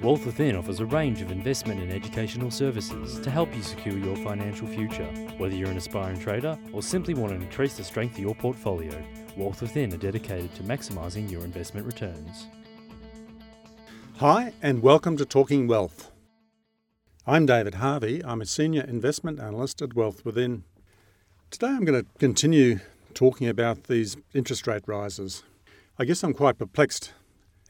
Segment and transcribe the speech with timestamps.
[0.00, 4.14] Wealth Within offers a range of investment and educational services to help you secure your
[4.18, 5.08] financial future.
[5.38, 8.92] Whether you're an aspiring trader or simply want to increase the strength of your portfolio,
[9.36, 12.46] Wealth Within are dedicated to maximising your investment returns.
[14.18, 16.12] Hi, and welcome to Talking Wealth.
[17.26, 18.24] I'm David Harvey.
[18.24, 20.62] I'm a senior investment analyst at Wealth Within.
[21.50, 22.78] Today I'm going to continue
[23.14, 25.42] talking about these interest rate rises.
[25.98, 27.14] I guess I'm quite perplexed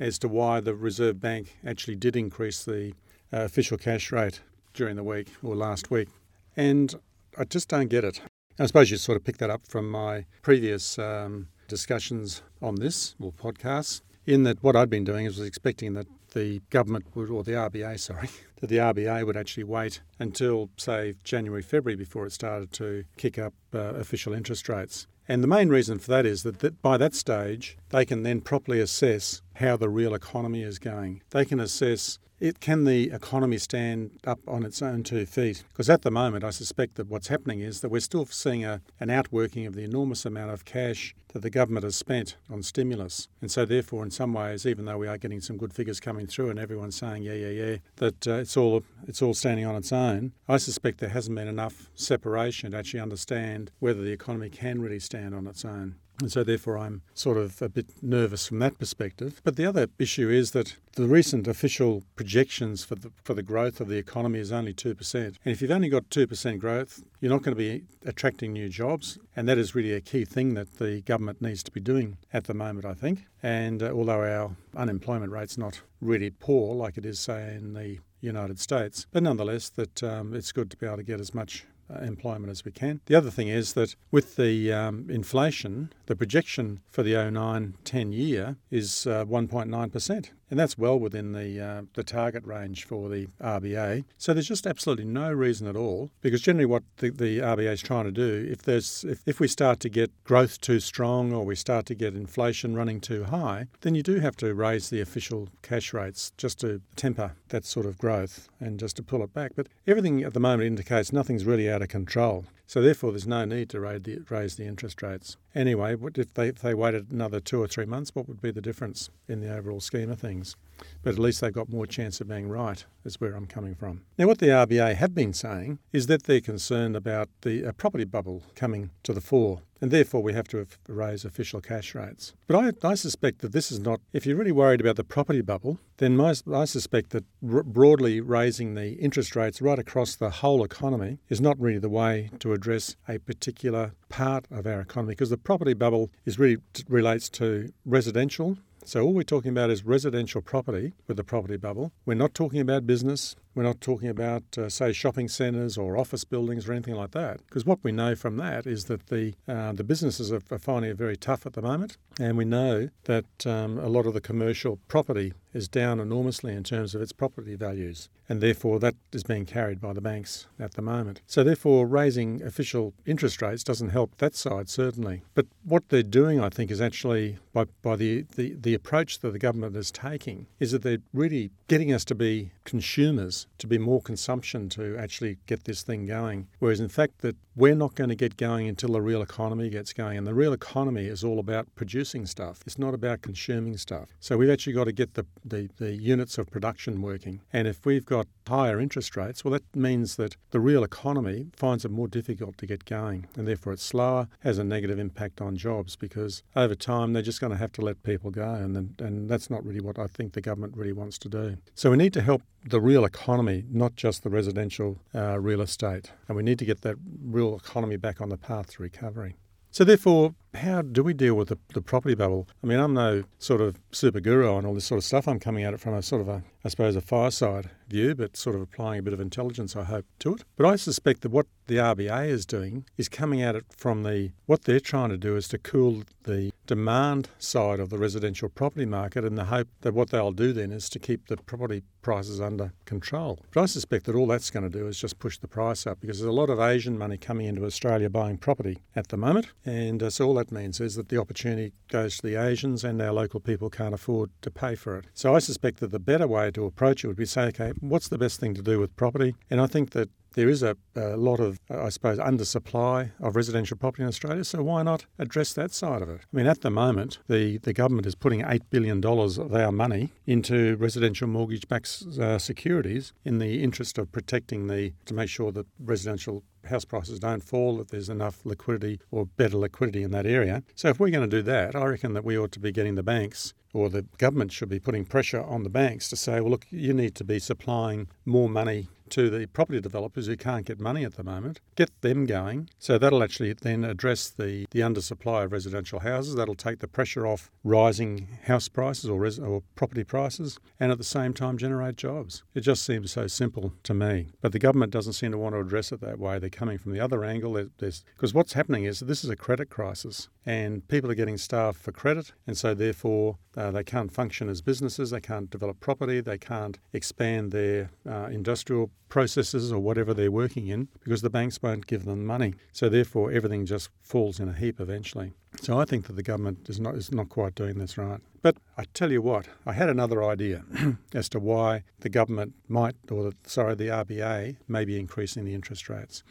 [0.00, 2.92] as to why the Reserve Bank actually did increase the
[3.32, 4.40] uh, official cash rate
[4.74, 6.08] during the week or last week.
[6.56, 6.94] And
[7.36, 8.20] I just don't get it.
[8.58, 13.14] I suppose you sort of picked that up from my previous um, discussions on this
[13.20, 17.30] or podcasts, in that what I'd been doing is was expecting that the government would,
[17.30, 18.28] or the RBA, sorry,
[18.60, 23.38] that the RBA would actually wait until, say, January, February before it started to kick
[23.38, 25.06] up uh, official interest rates.
[25.28, 28.40] And the main reason for that is that, that by that stage, they can then
[28.40, 31.22] properly assess how the real economy is going.
[31.30, 35.64] They can assess it, can the economy stand up on its own two feet?
[35.70, 38.80] Because at the moment, I suspect that what's happening is that we're still seeing a,
[39.00, 43.26] an outworking of the enormous amount of cash that the government has spent on stimulus.
[43.40, 46.28] And so, therefore, in some ways, even though we are getting some good figures coming
[46.28, 49.74] through and everyone's saying, yeah, yeah, yeah, that uh, it's, all, it's all standing on
[49.74, 54.48] its own, I suspect there hasn't been enough separation to actually understand whether the economy
[54.48, 55.96] can really stand on its own.
[56.20, 59.40] And so, therefore, I'm sort of a bit nervous from that perspective.
[59.44, 63.80] But the other issue is that the recent official projections for the, for the growth
[63.80, 65.14] of the economy is only 2%.
[65.14, 69.16] And if you've only got 2% growth, you're not going to be attracting new jobs.
[69.36, 72.44] And that is really a key thing that the government needs to be doing at
[72.44, 73.26] the moment, I think.
[73.40, 77.98] And uh, although our unemployment rate's not really poor like it is, say, in the
[78.20, 81.64] United States, but nonetheless, that um, it's good to be able to get as much
[82.02, 83.00] employment as we can.
[83.06, 88.12] The other thing is that with the um, inflation, the projection for the 09 10
[88.12, 90.30] year is uh, 1.9%.
[90.50, 94.04] And that's well within the uh, the target range for the RBA.
[94.16, 97.82] So there's just absolutely no reason at all, because generally what the, the RBA is
[97.82, 101.44] trying to do, if there's if, if we start to get growth too strong or
[101.44, 105.02] we start to get inflation running too high, then you do have to raise the
[105.02, 109.34] official cash rates just to temper that sort of growth and just to pull it
[109.34, 109.52] back.
[109.54, 112.44] But everything at the moment indicates nothing's really out of control.
[112.66, 115.36] So therefore, there's no need to raise the, raise the interest rates.
[115.54, 118.60] Anyway, if they, if they waited another two or three months, what would be the
[118.60, 120.56] difference in the overall scheme of things?
[121.02, 124.02] But at least they've got more chance of being right, is where I'm coming from.
[124.16, 128.42] Now, what the RBA have been saying is that they're concerned about the property bubble
[128.54, 132.34] coming to the fore and therefore we have to raise official cash rates.
[132.46, 135.40] But I, I, suspect that this is not, if you're really worried about the property
[135.40, 140.30] bubble, then my, I suspect that r- broadly raising the interest rates right across the
[140.30, 145.12] whole economy is not really the way to address a particular part of our economy
[145.12, 146.58] because the property bubble is really
[146.88, 151.92] relates to residential so all we're talking about is residential property with the property bubble.
[152.06, 153.36] We're not talking about business.
[153.58, 157.44] We're not talking about, uh, say, shopping centres or office buildings or anything like that.
[157.44, 160.96] Because what we know from that is that the uh, the businesses are, finding it
[160.96, 164.78] very tough at the moment, and we know that um, a lot of the commercial
[164.86, 169.44] property is down enormously in terms of its property values, and therefore that is being
[169.44, 171.20] carried by the banks at the moment.
[171.26, 175.22] So therefore, raising official interest rates doesn't help that side certainly.
[175.34, 179.32] But what they're doing, I think, is actually by by the the, the approach that
[179.32, 183.78] the government is taking is that they're really getting us to be consumers, to be
[183.78, 186.46] more consumption to actually get this thing going.
[186.58, 189.92] Whereas in fact that we're not going to get going until the real economy gets
[189.92, 190.16] going.
[190.16, 192.62] And the real economy is all about producing stuff.
[192.64, 194.10] It's not about consuming stuff.
[194.20, 197.40] So we've actually got to get the, the, the units of production working.
[197.52, 201.84] And if we've got higher interest rates, well, that means that the real economy finds
[201.84, 203.26] it more difficult to get going.
[203.34, 207.40] And therefore it's slower, has a negative impact on jobs because over time they're just
[207.40, 208.54] going to have to let people go.
[208.54, 211.56] And, and that's not really what I think the government really wants to do.
[211.74, 216.12] So we need to help the real economy, not just the residential uh, real estate.
[216.26, 219.36] And we need to get that real economy back on the path to recovery.
[219.70, 222.48] So, therefore, how do we deal with the, the property bubble?
[222.62, 225.28] I mean, I'm no sort of super guru on all this sort of stuff.
[225.28, 228.36] I'm coming at it from a sort of a, I suppose, a fireside view, but
[228.36, 230.44] sort of applying a bit of intelligence, I hope, to it.
[230.56, 234.32] But I suspect that what the RBA is doing is coming at it from the,
[234.46, 238.84] what they're trying to do is to cool the demand side of the residential property
[238.84, 242.40] market in the hope that what they'll do then is to keep the property prices
[242.40, 243.38] under control.
[243.52, 246.00] But I suspect that all that's going to do is just push the price up
[246.00, 249.48] because there's a lot of Asian money coming into Australia buying property at the moment.
[249.64, 253.00] And uh, so all that means is that the opportunity goes to the Asians and
[253.02, 255.06] our local people can't afford to pay for it.
[255.14, 258.08] So I suspect that the better way to approach it would be say, okay, what's
[258.08, 259.34] the best thing to do with property?
[259.50, 263.36] And I think that there is a, a lot of, uh, I suppose, undersupply of
[263.36, 266.20] residential property in Australia, so why not address that side of it?
[266.32, 270.12] I mean, at the moment, the, the government is putting $8 billion of our money
[270.26, 275.52] into residential mortgage backed uh, securities in the interest of protecting the, to make sure
[275.52, 280.26] that residential house prices don't fall, that there's enough liquidity or better liquidity in that
[280.26, 280.62] area.
[280.74, 282.94] So if we're going to do that, I reckon that we ought to be getting
[282.94, 286.50] the banks or the government should be putting pressure on the banks to say, well,
[286.50, 290.80] look, you need to be supplying more money to the property developers who can't get
[290.80, 292.68] money at the moment, get them going.
[292.78, 296.34] So that'll actually then address the, the undersupply of residential houses.
[296.34, 300.98] That'll take the pressure off rising house prices or, res, or property prices and at
[300.98, 302.42] the same time generate jobs.
[302.54, 304.28] It just seems so simple to me.
[304.40, 306.38] But the government doesn't seem to want to address it that way.
[306.38, 307.54] They're coming from the other angle.
[307.78, 311.92] Because what's happening is this is a credit crisis and people are getting starved for
[311.92, 312.32] credit.
[312.46, 316.78] And so therefore uh, they can't function as businesses, they can't develop property, they can't
[316.92, 322.04] expand their uh, industrial processes or whatever they're working in because the banks won't give
[322.04, 322.54] them money.
[322.72, 325.32] So therefore, everything just falls in a heap eventually.
[325.62, 328.20] So I think that the government is not is not quite doing this right.
[328.42, 330.64] But I tell you what, I had another idea
[331.14, 335.88] as to why the government might, or sorry, the RBA may be increasing the interest
[335.88, 336.22] rates,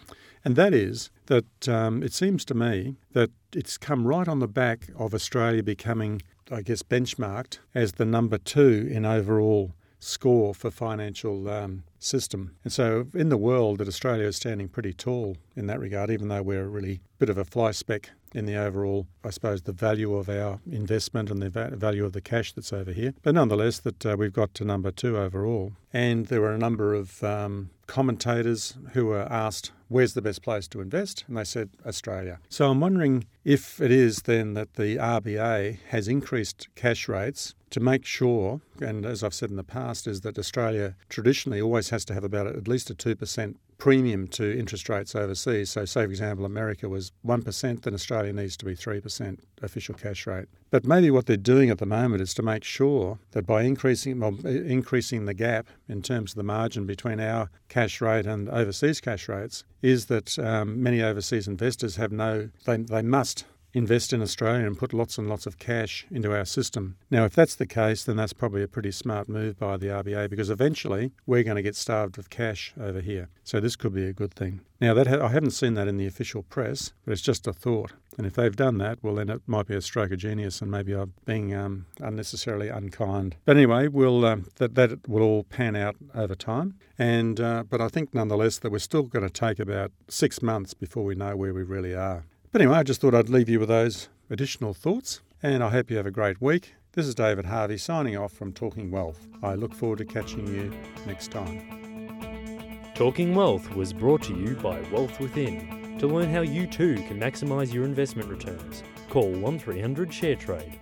[0.45, 4.47] and that is that um, it seems to me that it's come right on the
[4.47, 6.21] back of Australia becoming
[6.51, 12.55] I guess, benchmarked as the number two in overall score for financial um, system.
[12.63, 16.27] And so in the world that Australia is standing pretty tall in that regard, even
[16.27, 19.71] though we're really a bit of a fly speck in the overall, I suppose, the
[19.71, 23.13] value of our investment and the value of the cash that's over here.
[23.23, 25.73] But nonetheless, that uh, we've got to number two overall.
[25.93, 30.67] And there were a number of um, commentators who were asked, where's the best place
[30.69, 31.23] to invest?
[31.27, 32.39] And they said, Australia.
[32.49, 37.79] So I'm wondering if it is then that the RBA has increased cash rates to
[37.79, 42.05] make sure, and as I've said in the past, is that Australia traditionally always has
[42.05, 45.69] to have about at least a 2% premium to interest rates overseas.
[45.69, 50.25] So, say, for example, America was 1%, then Australia needs to be 3% official cash
[50.25, 50.47] rate.
[50.69, 54.19] But maybe what they're doing at the moment is to make sure that by increasing,
[54.19, 58.99] well, increasing the gap in terms of the margin between our cash rate and overseas
[58.99, 63.45] cash rates, is that um, many overseas investors have no, they, they must
[63.77, 66.97] invest in Australia and put lots and lots of cash into our system.
[67.11, 70.29] Now, if that's the case, then that's probably a pretty smart move by the RBA
[70.29, 73.29] because eventually we're going to get starved of cash over here.
[73.43, 74.61] So this could be a good thing.
[74.81, 77.53] Now, that ha- I haven't seen that in the official press, but it's just a
[77.53, 77.93] thought.
[78.17, 80.71] And if they've done that, well, then it might be a stroke of genius, and
[80.71, 83.35] maybe I'm being um, unnecessarily unkind.
[83.45, 86.75] But anyway, we'll um, that that will all pan out over time.
[86.97, 90.73] And uh, but I think nonetheless that we're still going to take about six months
[90.73, 92.25] before we know where we really are.
[92.57, 95.91] But anyway, I just thought I'd leave you with those additional thoughts, and I hope
[95.91, 96.73] you have a great week.
[96.93, 99.27] This is David Harvey signing off from Talking Wealth.
[99.43, 100.73] I look forward to catching you
[101.05, 102.89] next time.
[102.95, 105.99] Talking Wealth was brought to you by Wealth Within.
[105.99, 110.79] To learn how you too can maximise your investment returns, call 1300 ShareTrade